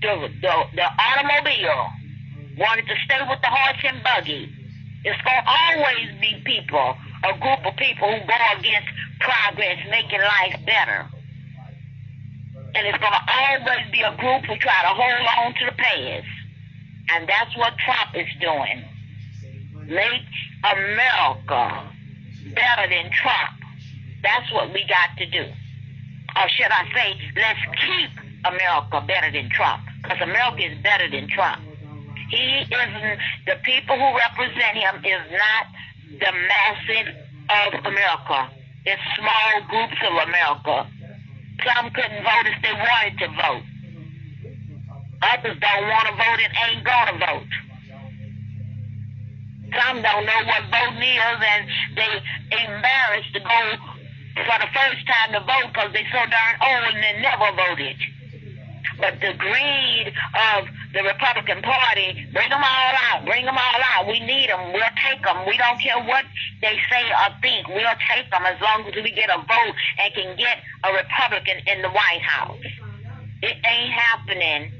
The, 0.00 0.28
the, 0.40 0.54
the 0.74 0.88
automobile 0.88 1.90
wanted 2.56 2.86
to 2.88 2.94
stay 3.04 3.20
with 3.28 3.40
the 3.42 3.48
horse 3.52 3.84
and 3.84 4.02
buggy. 4.02 4.48
It's 5.04 5.20
going 5.20 5.36
to 5.36 5.50
always 5.52 6.08
be 6.18 6.40
people, 6.46 6.96
a 7.24 7.38
group 7.38 7.60
of 7.66 7.76
people 7.76 8.08
who 8.08 8.26
go 8.26 8.58
against 8.58 8.88
progress, 9.20 9.78
making 9.90 10.20
life 10.20 10.64
better. 10.64 11.08
And 12.74 12.86
it's 12.86 12.98
going 12.98 13.12
to 13.12 13.24
always 13.28 13.86
be 13.92 14.00
a 14.02 14.16
group 14.16 14.44
who 14.44 14.56
try 14.56 14.82
to 14.82 14.92
hold 14.94 15.26
on 15.38 15.54
to 15.54 15.64
the 15.66 15.76
past. 15.76 16.26
And 17.10 17.28
that's 17.28 17.56
what 17.56 17.76
Trump 17.78 18.14
is 18.14 18.26
doing. 18.40 18.82
Make 19.86 20.26
America 20.64 21.90
better 22.54 22.88
than 22.88 23.10
Trump. 23.12 23.54
That's 24.22 24.50
what 24.52 24.72
we 24.72 24.84
got 24.88 25.16
to 25.18 25.26
do. 25.26 25.44
Or 26.36 26.48
should 26.48 26.72
I 26.72 26.88
say, 26.92 27.20
let's 27.36 27.60
keep 27.78 28.10
America 28.44 29.04
better 29.06 29.30
than 29.30 29.50
Trump. 29.50 29.82
Because 30.02 30.20
America 30.20 30.72
is 30.72 30.82
better 30.82 31.08
than 31.08 31.28
Trump. 31.28 31.62
He 32.30 32.64
isn't, 32.64 33.18
the 33.46 33.56
people 33.62 33.96
who 33.96 34.16
represent 34.16 34.76
him 34.76 34.96
is 35.04 35.22
not 35.30 35.66
the 36.18 36.32
masses 36.32 37.14
of 37.50 37.86
America. 37.86 38.50
It's 38.86 39.02
small 39.16 39.62
groups 39.68 40.00
of 40.02 40.28
America 40.28 40.90
some 41.62 41.90
couldn't 41.90 42.24
vote 42.24 42.46
if 42.50 42.58
they 42.62 42.72
wanted 42.72 43.18
to 43.18 43.28
vote. 43.28 43.66
Others 45.22 45.56
don't 45.60 45.88
want 45.88 46.06
to 46.08 46.14
vote 46.18 46.40
and 46.42 46.52
ain't 46.66 46.84
going 46.84 47.08
to 47.14 47.18
vote. 47.22 47.52
Some 49.74 50.02
don't 50.02 50.26
know 50.26 50.40
what 50.46 50.62
voting 50.70 51.02
is 51.02 51.38
and 51.40 51.62
they 51.96 52.10
embarrassed 52.52 53.32
to 53.34 53.40
go 53.40 53.60
for 54.34 54.58
the 54.58 54.70
first 54.74 55.02
time 55.06 55.32
to 55.32 55.40
vote 55.40 55.70
because 55.72 55.90
they're 55.92 56.12
so 56.12 56.22
darn 56.26 56.54
old 56.60 56.94
and 56.94 57.02
they 57.02 57.14
never 57.22 57.48
voted. 57.54 57.96
But 58.98 59.18
the 59.20 59.34
greed 59.34 60.12
of 60.54 60.68
the 60.92 61.02
Republican 61.02 61.62
Party, 61.62 62.26
bring 62.32 62.50
them 62.50 62.62
all 62.62 62.94
out, 63.10 63.24
bring 63.26 63.44
them 63.44 63.56
all 63.58 63.80
out. 63.94 64.06
We 64.06 64.20
need 64.20 64.50
them. 64.50 64.72
We'll 64.72 64.94
take 65.02 65.22
them. 65.22 65.46
We 65.46 65.56
don't 65.58 65.80
care 65.80 65.98
what 66.04 66.24
they 66.64 66.80
say 66.88 67.04
or 67.12 67.28
think. 67.42 67.68
We'll 67.68 68.00
take 68.08 68.30
them 68.32 68.42
as 68.48 68.58
long 68.60 68.88
as 68.88 68.94
we 68.96 69.12
get 69.12 69.28
a 69.28 69.36
vote 69.36 69.76
and 70.00 70.14
can 70.14 70.36
get 70.36 70.64
a 70.82 70.96
Republican 70.96 71.60
in 71.68 71.82
the 71.82 71.90
White 71.90 72.24
House. 72.24 72.64
It 73.42 73.56
ain't 73.60 73.92
happening 73.92 74.72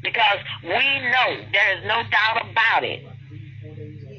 because 0.00 0.38
we 0.62 0.86
know 1.10 1.42
there 1.50 1.78
is 1.78 1.82
no 1.90 2.02
doubt 2.06 2.46
about 2.46 2.84
it 2.84 3.02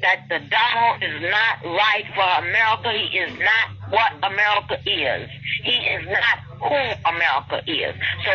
that 0.02 0.28
the 0.28 0.40
Donald 0.52 1.02
is 1.02 1.22
not 1.24 1.64
right 1.64 2.04
for 2.12 2.28
America. 2.44 2.92
He 2.92 3.16
is 3.16 3.32
not 3.40 3.66
what 3.88 4.12
America 4.20 4.76
is. 4.84 5.30
He 5.64 5.76
is 5.88 6.04
not 6.04 6.36
who 6.60 6.76
America 7.08 7.64
is. 7.66 7.94
So 8.26 8.32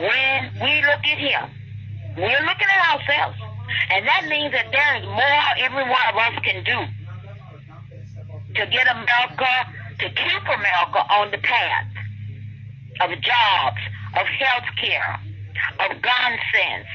when 0.00 0.50
we 0.56 0.80
look 0.88 1.04
at 1.04 1.18
him, 1.20 1.50
we're 2.16 2.44
looking 2.48 2.70
at 2.72 2.96
ourselves. 2.96 3.36
And 3.90 4.08
that 4.08 4.24
means 4.28 4.52
that 4.52 4.72
there 4.72 4.96
is 4.96 5.04
more 5.04 5.44
every 5.58 5.84
one 5.84 6.06
of 6.08 6.16
us 6.16 6.32
can 6.42 6.64
do 6.64 7.01
to 8.54 8.66
get 8.66 8.86
America, 8.88 9.52
to 10.00 10.08
keep 10.08 10.42
America 10.42 11.00
on 11.10 11.30
the 11.30 11.38
path 11.38 11.86
of 13.00 13.10
jobs, 13.20 13.80
of 14.18 14.26
health 14.26 14.68
care, 14.80 15.20
of 15.80 16.02
gun 16.02 16.32
sense, 16.52 16.88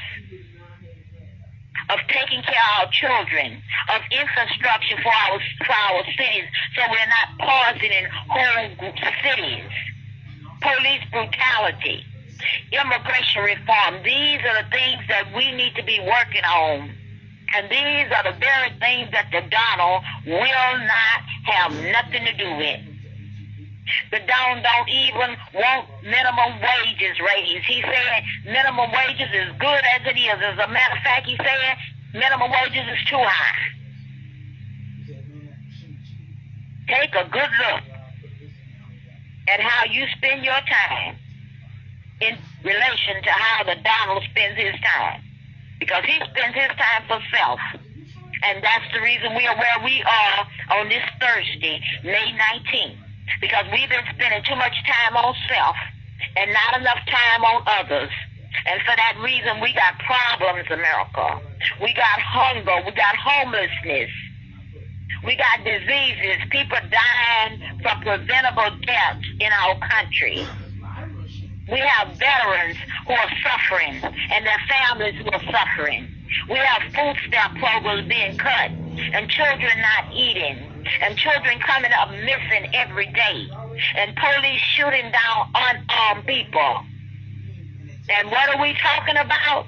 of 1.90 1.98
taking 2.08 2.42
care 2.42 2.62
of 2.76 2.86
our 2.86 2.90
children, 2.92 3.62
of 3.94 4.00
infrastructure 4.12 4.96
for 5.02 5.12
our, 5.12 5.40
for 5.64 5.72
our 5.72 6.04
cities 6.04 6.44
so 6.76 6.82
we're 6.90 7.10
not 7.10 7.28
poisoning 7.40 8.06
whole 8.28 8.92
cities, 9.24 9.70
police 10.60 11.04
brutality, 11.10 12.04
immigration 12.72 13.42
reform. 13.42 14.02
These 14.04 14.40
are 14.44 14.62
the 14.62 14.70
things 14.70 15.02
that 15.08 15.32
we 15.34 15.52
need 15.52 15.74
to 15.76 15.84
be 15.84 15.98
working 16.00 16.44
on. 16.44 16.97
And 17.54 17.70
these 17.70 18.12
are 18.12 18.32
the 18.32 18.38
very 18.38 18.70
things 18.78 19.10
that 19.12 19.30
the 19.32 19.40
Donald 19.48 20.02
will 20.26 20.78
not 20.84 21.20
have 21.44 21.72
nothing 21.72 22.24
to 22.26 22.34
do 22.36 22.56
with. 22.56 22.80
The 24.10 24.20
Donald 24.20 24.64
don't 24.64 24.88
even 24.88 25.36
want 25.54 25.88
minimum 26.02 26.60
wages 26.60 27.16
raised. 27.20 27.64
He 27.64 27.80
said 27.80 28.22
minimum 28.44 28.90
wages 28.92 29.28
is 29.32 29.48
good 29.58 29.82
as 29.96 30.06
it 30.06 30.18
is. 30.18 30.36
As 30.42 30.58
a 30.58 30.68
matter 30.68 30.96
of 30.96 31.02
fact, 31.02 31.26
he 31.26 31.36
said 31.36 31.76
minimum 32.12 32.50
wages 32.50 32.84
is 32.84 33.08
too 33.08 33.16
high. 33.16 33.68
Take 36.88 37.14
a 37.14 37.28
good 37.30 37.50
look 37.60 37.82
at 39.48 39.60
how 39.60 39.84
you 39.90 40.06
spend 40.16 40.44
your 40.44 40.60
time 40.68 41.16
in 42.20 42.36
relation 42.62 43.22
to 43.22 43.30
how 43.30 43.64
the 43.64 43.76
Donald 43.82 44.22
spends 44.30 44.58
his 44.58 44.74
time. 44.80 45.22
Because 45.78 46.04
he 46.04 46.14
spends 46.18 46.54
his 46.54 46.72
time 46.76 47.02
for 47.06 47.20
self. 47.34 47.60
And 48.42 48.62
that's 48.62 48.86
the 48.92 49.00
reason 49.00 49.34
we 49.34 49.46
are 49.46 49.56
where 49.56 49.80
we 49.84 50.02
are 50.02 50.78
on 50.78 50.88
this 50.88 51.02
Thursday, 51.20 51.80
May 52.04 52.34
19th. 52.34 52.98
Because 53.40 53.64
we've 53.72 53.88
been 53.88 54.06
spending 54.14 54.42
too 54.46 54.56
much 54.56 54.74
time 54.86 55.16
on 55.16 55.34
self 55.48 55.76
and 56.36 56.50
not 56.52 56.80
enough 56.80 56.98
time 57.06 57.44
on 57.44 57.62
others. 57.66 58.10
And 58.66 58.80
for 58.82 58.94
that 58.96 59.18
reason, 59.22 59.60
we 59.60 59.72
got 59.74 59.98
problems, 60.00 60.68
America. 60.70 61.40
We 61.82 61.92
got 61.94 62.18
hunger. 62.20 62.82
We 62.86 62.92
got 62.92 63.16
homelessness. 63.16 64.10
We 65.24 65.36
got 65.36 65.64
diseases. 65.64 66.46
People 66.50 66.78
dying 66.90 67.80
from 67.82 68.00
preventable 68.02 68.70
deaths 68.86 69.26
in 69.40 69.50
our 69.52 69.78
country. 69.88 70.46
We 71.70 71.80
have 71.80 72.16
veterans 72.16 72.78
who 73.06 73.12
are 73.12 73.30
suffering 73.44 74.00
and 74.32 74.46
their 74.46 74.60
families 74.68 75.14
who 75.16 75.30
are 75.30 75.42
suffering. 75.52 76.08
We 76.48 76.56
have 76.56 76.82
food 76.94 77.16
stamp 77.26 77.58
programs 77.58 78.08
being 78.08 78.38
cut 78.38 78.70
and 78.70 79.28
children 79.28 79.72
not 79.80 80.12
eating 80.14 80.56
and 81.02 81.16
children 81.16 81.60
coming 81.60 81.92
up 81.92 82.10
missing 82.10 82.74
every 82.74 83.06
day 83.12 83.48
and 83.96 84.16
police 84.16 84.60
shooting 84.76 85.12
down 85.12 85.50
unarmed 85.54 86.26
people. 86.26 86.80
And 88.10 88.30
what 88.30 88.48
are 88.48 88.62
we 88.62 88.74
talking 88.82 89.16
about? 89.18 89.66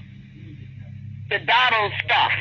The 1.29 1.39
Donald 1.41 1.93
stuff. 2.03 2.33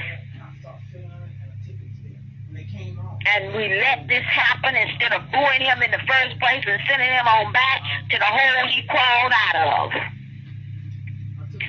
And 3.25 3.53
we 3.53 3.67
let 3.75 4.07
this 4.07 4.23
happen 4.23 4.75
instead 4.75 5.11
of 5.11 5.29
booing 5.31 5.61
him 5.61 5.81
in 5.81 5.91
the 5.91 5.99
first 6.07 6.39
place 6.39 6.63
and 6.65 6.81
sending 6.87 7.09
him 7.09 7.27
on 7.27 7.51
back 7.51 7.81
to 8.09 8.17
the 8.17 8.25
hole 8.25 8.67
he 8.67 8.81
crawled 8.87 9.33
out 9.35 9.55
of. 9.55 9.91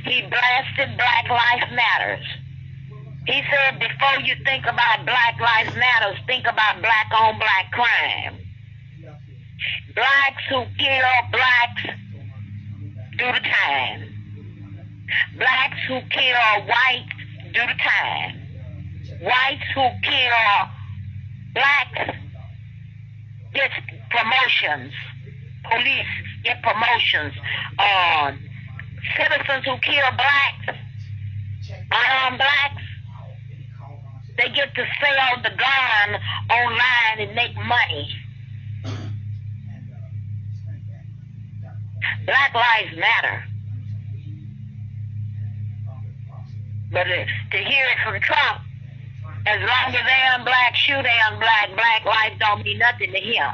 He 0.04 0.22
blasted 0.22 0.96
Black 0.96 1.28
Lives 1.28 1.72
Matters. 1.72 2.26
He 3.26 3.42
said, 3.50 3.78
before 3.78 4.20
you 4.24 4.34
think 4.44 4.64
about 4.64 5.04
Black 5.04 5.38
Lives 5.40 5.76
Matters, 5.76 6.18
think 6.26 6.46
about 6.46 6.80
black 6.80 7.06
on 7.12 7.38
black 7.38 7.70
crime. 7.70 8.38
Blacks 9.94 10.42
who 10.48 10.64
kill 10.78 11.10
blacks 11.30 11.82
do 13.18 13.26
the 13.26 13.40
time. 13.40 14.14
Blacks 15.36 15.78
who 15.86 16.00
kill 16.10 16.66
whites 16.66 17.12
do 17.52 17.60
the 17.60 17.78
time. 17.78 18.40
Whites 19.20 19.66
who 19.74 19.88
kill 20.02 20.79
blacks 21.54 22.16
get 23.54 23.70
promotions. 24.10 24.92
Police 25.70 26.06
get 26.44 26.62
promotions. 26.62 27.34
Uh, 27.78 28.32
citizens 29.16 29.64
who 29.64 29.76
kill 29.78 30.10
blacks, 30.16 30.78
unarmed 31.90 32.38
blacks, 32.38 32.82
they 34.36 34.48
get 34.54 34.74
to 34.74 34.86
sell 35.00 35.42
the 35.42 35.50
gun 35.50 36.20
online 36.50 37.28
and 37.28 37.34
make 37.34 37.54
money. 37.56 38.08
Black 42.24 42.54
lives 42.54 42.96
matter. 42.96 43.44
But 46.92 47.04
to 47.04 47.58
hear 47.58 47.86
it 47.86 47.98
from 48.04 48.20
Trump, 48.20 48.60
as 49.46 49.60
long 49.60 49.94
as 49.94 50.04
they 50.04 50.22
on 50.34 50.44
black, 50.44 50.74
shoe 50.74 51.02
they 51.02 51.18
on 51.30 51.38
black, 51.38 51.70
black 51.74 52.04
life 52.04 52.32
don't 52.38 52.62
mean 52.64 52.78
nothing 52.78 53.12
to 53.12 53.18
him. 53.18 53.50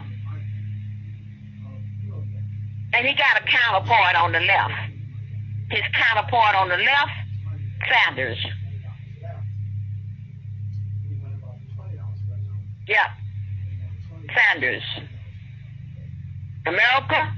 And 2.92 3.07
he 3.07 3.14
got 3.14 3.40
a 3.40 3.44
counterpart 3.44 4.16
on 4.16 4.33
the 4.33 4.40
left. 4.40 4.75
His 5.70 5.83
counterpart 5.92 6.55
on 6.55 6.68
the 6.68 6.77
left, 6.77 7.12
Sanders. 7.88 8.38
Yeah. 12.88 13.11
Sanders. 14.35 14.83
America, 16.66 17.33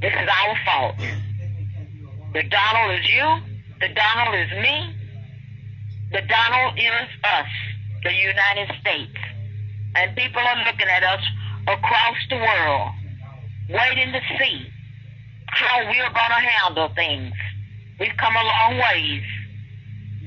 this 0.00 0.12
is 0.12 0.28
our 0.28 0.56
fault. 0.64 0.96
The 2.34 2.42
Donald 2.44 2.98
is 3.00 3.08
you. 3.08 3.36
The 3.80 3.88
Donald 3.94 4.34
is 4.34 4.50
me. 4.62 5.03
The 6.12 6.22
Donald 6.22 6.78
is 6.78 7.08
us, 7.24 7.48
the 8.02 8.12
United 8.12 8.68
States. 8.80 9.18
And 9.96 10.16
people 10.16 10.42
are 10.42 10.64
looking 10.64 10.88
at 10.88 11.02
us 11.02 11.22
across 11.66 12.16
the 12.28 12.36
world, 12.36 12.90
waiting 13.68 14.12
to 14.12 14.20
see 14.38 14.66
how 15.46 15.78
we're 15.86 16.10
going 16.10 16.34
to 16.34 16.48
handle 16.60 16.88
things. 16.94 17.32
We've 17.98 18.16
come 18.16 18.34
a 18.34 18.44
long 18.44 18.78
ways 18.78 19.22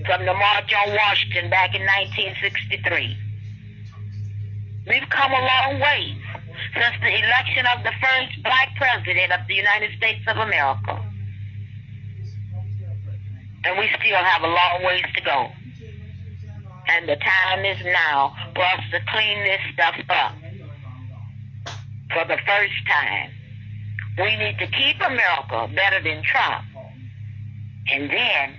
from 0.06 0.26
the 0.26 0.34
March 0.34 0.74
on 0.74 0.96
Washington 0.96 1.50
back 1.50 1.76
in 1.76 1.82
1963. 1.82 3.18
We've 4.88 5.10
come 5.10 5.32
a 5.32 5.42
long 5.42 5.80
ways 5.82 6.18
since 6.74 6.96
the 7.02 7.12
election 7.12 7.66
of 7.76 7.84
the 7.84 7.92
first 8.02 8.44
black 8.44 8.76
president 8.78 9.34
of 9.34 9.48
the 9.48 9.56
United 9.56 9.92
States 9.98 10.22
of 10.28 10.38
America. 10.38 11.04
And 13.66 13.78
we 13.78 13.90
still 14.00 14.24
have 14.24 14.44
a 14.44 14.48
long 14.48 14.84
ways 14.84 15.04
to 15.16 15.22
go. 15.22 15.52
And 16.89 17.08
the 17.08 17.17
time 17.17 17.65
is 17.65 17.78
now 17.84 18.34
for 18.56 18.63
us 18.63 18.82
to 18.91 19.00
clean 19.12 19.43
this 19.43 19.60
stuff 19.73 19.95
up. 20.10 20.34
For 22.13 22.26
the 22.26 22.38
first 22.47 22.73
time, 22.88 23.30
we 24.17 24.36
need 24.38 24.58
to 24.60 24.67
keep 24.67 24.95
America 25.02 25.69
better 25.76 26.02
than 26.02 26.23
Trump. 26.23 26.65
And 27.91 28.10
then 28.10 28.56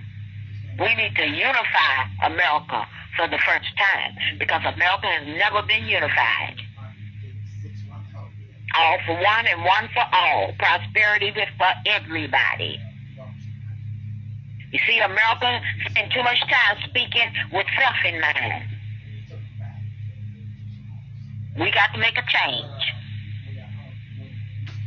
we 0.79 0.95
need 0.95 1.15
to 1.15 1.27
unify 1.27 1.95
America 2.23 2.87
for 3.17 3.27
the 3.27 3.39
first 3.45 3.67
time 3.77 4.37
because 4.37 4.61
America 4.73 5.07
has 5.07 5.27
never 5.27 5.61
been 5.67 5.85
unified. 5.85 6.55
All 8.77 8.97
for 9.05 9.13
one 9.15 9.47
and 9.47 9.65
one 9.65 9.89
for 9.93 10.05
all. 10.13 10.53
Prosperity 10.59 11.33
for 11.57 11.73
everybody. 11.87 12.79
You 14.71 14.79
see, 14.87 14.99
America 14.99 15.61
spend 15.89 16.11
too 16.11 16.23
much 16.23 16.39
time 16.41 16.77
speaking 16.87 17.29
with 17.51 17.65
self 17.77 17.95
in 18.05 18.21
mind. 18.21 18.63
We 21.57 21.71
got 21.71 21.91
to 21.93 21.99
make 21.99 22.17
a 22.17 22.23
change. 22.27 22.93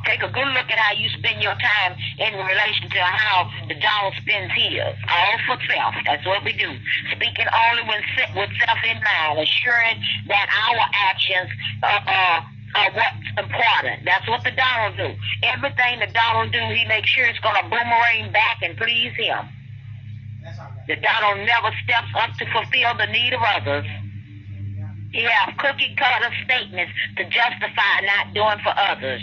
Take 0.04 0.22
a 0.22 0.28
good 0.28 0.48
look 0.54 0.66
at 0.70 0.78
how 0.78 0.94
you 0.94 1.08
spend 1.10 1.42
your 1.42 1.54
time 1.54 1.94
in 2.18 2.34
relation 2.34 2.90
to 2.90 2.98
how 2.98 3.50
the 3.68 3.74
Donald 3.74 4.14
spends 4.18 4.52
his. 4.54 4.94
All 5.08 5.36
for 5.46 5.58
self. 5.70 5.94
That's 6.06 6.26
what 6.26 6.42
we 6.44 6.52
do. 6.52 6.70
Speaking 7.14 7.46
only 7.46 7.82
with, 7.86 8.02
with 8.34 8.50
self 8.66 8.78
in 8.82 8.98
mind, 8.98 9.38
assuring 9.38 10.02
that 10.26 10.46
our 10.50 10.82
actions 11.10 11.50
are, 11.82 12.02
are, 12.06 12.38
are 12.74 12.90
what's 12.94 13.30
important. 13.38 14.04
That's 14.04 14.26
what 14.28 14.42
the 14.42 14.50
Donald 14.50 14.96
do. 14.96 15.14
Everything 15.42 16.00
the 16.00 16.10
Donald 16.12 16.52
do, 16.52 16.58
he 16.74 16.84
makes 16.86 17.08
sure 17.10 17.26
it's 17.26 17.38
going 17.38 17.56
to 17.62 17.68
boomerang 17.68 18.32
back 18.32 18.58
and 18.62 18.76
please 18.76 19.14
him. 19.14 19.46
The 20.88 20.96
Donald 20.96 21.46
never 21.46 21.70
steps 21.84 22.10
up 22.18 22.34
to 22.38 22.46
fulfill 22.52 22.96
the 22.98 23.06
need 23.06 23.32
of 23.32 23.40
others. 23.40 23.86
He 25.12 25.22
has 25.22 25.54
cookie 25.58 25.94
cutter 25.96 26.34
statements 26.44 26.92
to 27.16 27.24
justify 27.24 28.00
not 28.02 28.34
doing 28.34 28.58
for 28.64 28.72
others. 28.76 29.22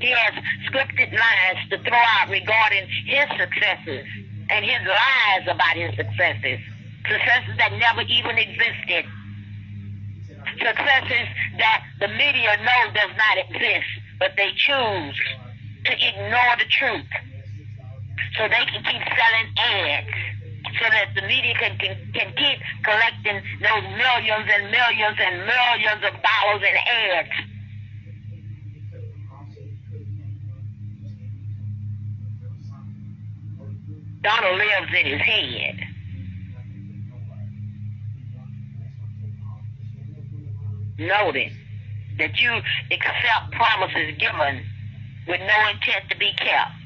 He 0.00 0.14
has 0.14 0.34
scripted 0.70 1.10
lines 1.12 1.68
to 1.70 1.78
throw 1.82 2.02
out 2.18 2.30
regarding 2.30 2.88
his 3.04 3.26
successes 3.36 4.06
and 4.48 4.64
his 4.64 4.80
lies 4.86 5.44
about 5.50 5.76
his 5.76 5.94
successes. 5.96 6.60
Successes 7.04 7.54
that 7.58 7.72
never 7.72 8.02
even 8.02 8.38
existed. 8.38 9.04
Successes 10.56 11.26
that 11.58 11.82
the 12.00 12.08
media 12.08 12.56
knows 12.62 12.94
does 12.94 13.10
not 13.18 13.38
exist, 13.50 13.90
but 14.18 14.32
they 14.36 14.50
choose 14.54 15.18
to 15.84 15.92
ignore 15.92 16.54
the 16.58 16.68
truth 16.70 17.10
so 18.36 18.46
they 18.48 18.64
can 18.70 18.82
keep 18.84 19.02
selling 19.02 19.48
ads 19.56 20.27
so 20.76 20.86
that 20.90 21.14
the 21.14 21.22
media 21.22 21.54
can, 21.54 21.78
can, 21.78 21.96
can 22.12 22.32
keep 22.36 22.58
collecting 22.84 23.40
those 23.60 23.84
millions 23.96 24.46
and 24.46 24.70
millions 24.70 25.18
and 25.18 25.46
millions 25.46 26.02
of 26.04 26.14
dollars 26.22 26.62
in 26.62 26.76
ads 26.76 27.48
Donald 34.22 34.58
lives 34.58 34.92
in 34.98 35.06
his 35.06 35.20
head. 35.20 35.80
Noting 40.98 41.52
that 42.18 42.40
you 42.40 42.50
accept 42.90 43.52
promises 43.52 44.18
given 44.18 44.64
with 45.28 45.40
no 45.40 45.68
intent 45.70 46.10
to 46.10 46.16
be 46.18 46.32
kept. 46.36 46.77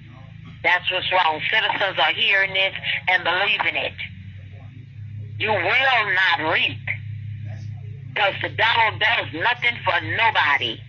That's 0.63 0.91
what's 0.91 1.11
wrong. 1.11 1.41
Citizens 1.51 1.99
are 1.99 2.13
hearing 2.13 2.55
this 2.55 2.75
and 3.09 3.25
believing 3.25 3.77
it. 3.77 3.95
You 5.39 5.51
will 5.51 6.15
not 6.15 6.53
reap 6.53 6.79
because 8.09 8.35
the 8.43 8.51
Donald 8.51 9.01
does 9.01 9.27
nothing 9.35 9.77
for 9.85 10.01
nobody. 10.17 10.81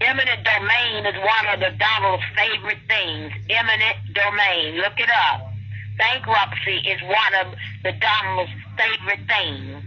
Eminent 0.00 0.44
domain 0.44 1.06
is 1.06 1.16
one 1.16 1.46
of 1.52 1.58
the 1.58 1.76
Donald's 1.76 2.22
favorite 2.36 2.78
things. 2.86 3.32
Eminent 3.50 3.96
domain. 4.14 4.76
Look 4.76 5.00
it 5.00 5.10
up. 5.10 5.52
Bankruptcy 5.98 6.76
is 6.86 7.02
one 7.02 7.46
of 7.46 7.54
the 7.82 7.92
Donald's 7.98 8.52
favorite 8.78 9.26
things. 9.26 9.82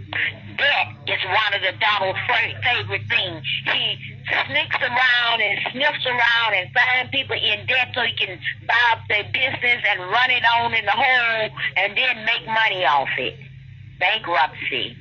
Debt 0.60 0.88
is 1.08 1.24
one 1.26 1.52
of 1.56 1.62
the 1.64 1.74
Donald's 1.80 2.20
favorite 2.28 3.08
things. 3.08 3.42
He 3.72 3.98
sneaks 4.28 4.78
around 4.84 5.42
and 5.42 5.58
sniffs 5.72 6.06
around 6.06 6.52
and 6.54 6.70
finds 6.76 7.10
people 7.12 7.36
in 7.36 7.66
debt 7.66 7.96
so 7.96 8.02
he 8.02 8.14
can 8.14 8.38
buy 8.68 8.84
up 8.92 9.00
their 9.08 9.24
business 9.32 9.82
and 9.88 10.00
run 10.12 10.30
it 10.30 10.44
on 10.60 10.74
in 10.74 10.86
the 10.86 10.92
hole 10.92 11.50
and 11.78 11.98
then 11.98 12.26
make 12.26 12.46
money 12.46 12.86
off 12.86 13.10
it. 13.18 13.36
Bankruptcy. 14.00 14.98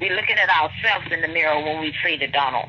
We're 0.00 0.16
looking 0.16 0.36
at 0.36 0.48
ourselves 0.48 1.06
in 1.12 1.20
the 1.20 1.28
mirror 1.28 1.62
when 1.62 1.80
we 1.80 1.94
see 2.04 2.16
the 2.16 2.28
Donald. 2.28 2.68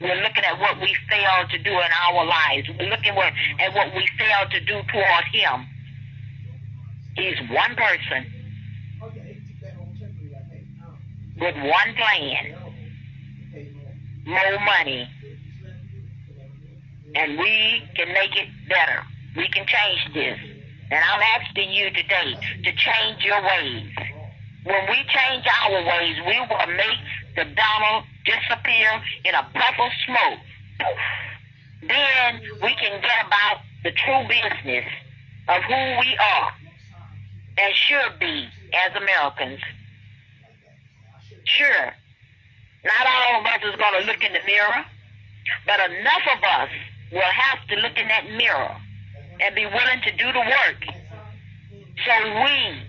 We're 0.00 0.22
looking 0.22 0.44
at 0.44 0.58
what 0.60 0.80
we 0.80 0.94
failed 1.10 1.50
to 1.50 1.58
do 1.58 1.70
in 1.70 1.90
our 2.06 2.24
lives. 2.24 2.68
We're 2.78 2.90
looking 2.90 3.14
at 3.14 3.74
what 3.74 3.94
we 3.94 4.08
failed 4.18 4.50
to 4.52 4.60
do 4.60 4.80
toward 4.90 5.24
Him. 5.32 5.66
He's 7.16 7.38
one 7.50 7.76
person 7.76 8.26
with 11.38 11.54
one 11.56 11.94
plan, 11.94 12.54
more 14.26 14.58
money, 14.60 15.08
and 17.14 17.38
we 17.38 17.82
can 17.96 18.08
make 18.08 18.34
it 18.36 18.48
better. 18.68 19.02
We 19.36 19.48
can 19.48 19.64
change 19.66 20.14
this. 20.14 20.38
And 20.90 21.04
I'm 21.04 21.20
asking 21.40 21.72
you 21.72 21.90
today 21.90 22.34
to 22.64 22.72
change 22.72 23.22
your 23.22 23.40
ways. 23.42 23.90
When 24.64 24.88
we 24.88 24.96
change 25.06 25.44
our 25.62 25.84
ways, 25.84 26.16
we 26.26 26.40
will 26.40 26.66
make 26.66 26.98
the 27.36 27.44
Donald 27.44 28.04
disappear 28.24 29.02
in 29.24 29.34
a 29.34 29.42
puff 29.54 29.74
of 29.78 29.90
smoke. 30.06 30.40
Then 31.82 32.40
we 32.62 32.74
can 32.74 33.00
get 33.00 33.26
about 33.26 33.58
the 33.84 33.92
true 33.92 34.26
business 34.28 34.84
of 35.48 35.62
who 35.62 35.98
we 36.00 36.16
are 36.18 36.52
and 37.58 37.74
should 37.74 38.18
be 38.18 38.48
as 38.74 38.94
Americans. 38.96 39.60
Sure, 41.44 41.92
not 42.84 43.06
all 43.06 43.40
of 43.40 43.46
us 43.46 43.60
is 43.62 43.76
going 43.76 44.00
to 44.00 44.06
look 44.06 44.22
in 44.24 44.32
the 44.32 44.44
mirror, 44.46 44.84
but 45.66 45.90
enough 45.90 46.24
of 46.36 46.42
us 46.42 46.70
will 47.12 47.20
have 47.20 47.66
to 47.68 47.76
look 47.76 47.96
in 47.96 48.08
that 48.08 48.24
mirror 48.36 48.76
and 49.40 49.54
be 49.54 49.66
willing 49.66 50.00
to 50.04 50.12
do 50.12 50.32
the 50.32 50.40
work 50.40 50.84
so 52.04 52.12
we 52.44 52.82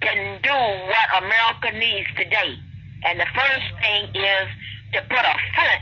can 0.00 0.40
do 0.42 0.52
what 0.52 1.22
America 1.22 1.78
needs 1.78 2.08
today. 2.16 2.54
And 3.04 3.20
the 3.20 3.26
first 3.34 3.66
thing 3.80 4.04
is 4.14 4.48
to 4.92 5.00
put 5.08 5.24
a 5.24 5.36
foot 5.54 5.80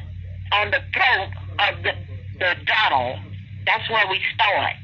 on 0.52 0.70
the 0.70 0.81
throat 0.92 1.31
of 1.59 1.83
the, 1.83 1.92
the 2.38 2.55
Donald. 2.66 3.18
That's 3.66 3.88
where 3.90 4.07
we 4.09 4.20
start. 4.35 4.74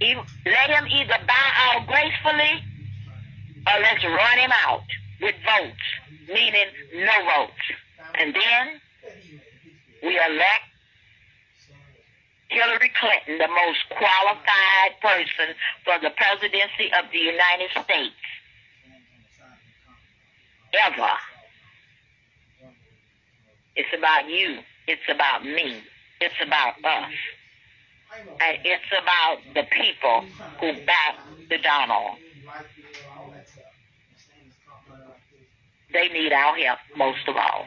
Let 0.00 0.70
him 0.70 0.86
either 0.88 1.18
bow 1.26 1.50
out 1.56 1.86
gracefully 1.86 2.62
or 3.66 3.80
let's 3.80 4.04
run 4.04 4.38
him 4.38 4.50
out 4.66 4.84
with 5.20 5.34
votes, 5.44 5.86
meaning 6.28 6.66
no 6.94 7.12
votes. 7.24 7.64
And 8.14 8.34
then 8.34 8.80
we 10.02 10.16
elect 10.16 10.68
Hillary 12.48 12.92
Clinton, 13.00 13.38
the 13.38 13.48
most 13.48 13.80
qualified 13.90 15.00
person 15.00 15.54
for 15.84 15.98
the 16.02 16.10
presidency 16.10 16.92
of 16.98 17.10
the 17.12 17.18
United 17.18 17.70
States 17.70 18.14
ever. 20.82 21.10
It's 23.76 23.88
about 23.96 24.28
you. 24.28 24.58
It's 24.86 25.02
about 25.10 25.44
me. 25.44 25.82
It's 26.20 26.34
about 26.42 26.74
us. 26.84 27.12
And 28.40 28.58
it's 28.64 28.90
about 28.92 29.38
the 29.54 29.62
people 29.70 30.24
who 30.60 30.72
back 30.84 31.16
the 31.50 31.58
Donald. 31.58 32.18
They 35.92 36.08
need 36.08 36.32
our 36.32 36.56
help 36.56 36.78
most 36.96 37.28
of 37.28 37.36
all. 37.36 37.66